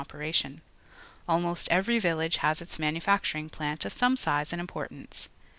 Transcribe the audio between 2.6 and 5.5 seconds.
manufacturing plant of some size and importance.